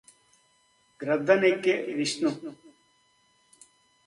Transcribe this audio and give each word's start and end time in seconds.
గ్రద్దనెక్కె 0.99 1.75
Vishnu 1.97 2.29